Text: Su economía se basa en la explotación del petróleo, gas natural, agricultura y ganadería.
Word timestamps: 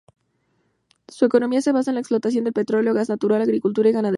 Su 1.09 1.25
economía 1.25 1.61
se 1.61 1.73
basa 1.73 1.91
en 1.91 1.93
la 1.93 2.01
explotación 2.01 2.43
del 2.45 2.53
petróleo, 2.53 2.95
gas 2.95 3.07
natural, 3.09 3.43
agricultura 3.43 3.87
y 3.87 3.91
ganadería. 3.91 4.09